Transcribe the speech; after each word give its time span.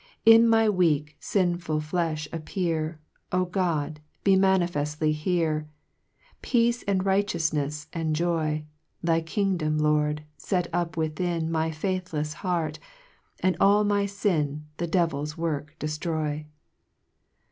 4 0.25 0.33
In 0.33 0.47
my 0.49 0.67
weak, 0.67 1.15
finful 1.21 1.79
flefli, 1.79 2.27
appear; 2.33 2.99
O 3.31 3.45
God, 3.45 3.99
be 4.23 4.35
manifefted 4.35 5.13
here; 5.13 5.69
Peace, 6.41 6.83
righteoufnefs, 6.85 7.85
and 7.93 8.15
joy: 8.15 8.65
Thy 9.03 9.21
kingdom, 9.21 9.77
Lord, 9.77 10.23
fet 10.39 10.65
up 10.73 10.97
within 10.97 11.51
My 11.51 11.69
faithful 11.69 12.23
heart; 12.23 12.79
and 13.41 13.55
all 13.59 13.83
my 13.83 14.07
fin, 14.07 14.65
The 14.77 14.87
devil's 14.87 15.37
work 15.37 15.75
dellroy. 15.79 16.45